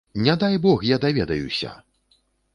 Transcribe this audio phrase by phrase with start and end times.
[0.15, 1.83] Не дай бог я даведаюся!